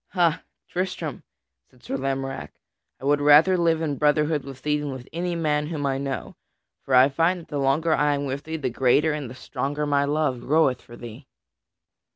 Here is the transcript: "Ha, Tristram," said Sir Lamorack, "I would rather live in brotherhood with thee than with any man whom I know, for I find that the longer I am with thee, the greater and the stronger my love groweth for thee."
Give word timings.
"Ha, 0.13 0.41
Tristram," 0.67 1.21
said 1.69 1.83
Sir 1.83 1.95
Lamorack, 1.95 2.59
"I 2.99 3.05
would 3.05 3.21
rather 3.21 3.55
live 3.55 3.83
in 3.83 3.97
brotherhood 3.99 4.43
with 4.43 4.63
thee 4.63 4.79
than 4.79 4.91
with 4.91 5.07
any 5.13 5.35
man 5.35 5.67
whom 5.67 5.85
I 5.85 5.99
know, 5.99 6.35
for 6.81 6.95
I 6.95 7.07
find 7.07 7.39
that 7.41 7.49
the 7.49 7.59
longer 7.59 7.93
I 7.93 8.15
am 8.15 8.25
with 8.25 8.45
thee, 8.45 8.57
the 8.57 8.71
greater 8.71 9.13
and 9.13 9.29
the 9.29 9.35
stronger 9.35 9.85
my 9.85 10.05
love 10.05 10.39
groweth 10.39 10.81
for 10.81 10.95
thee." 10.97 11.27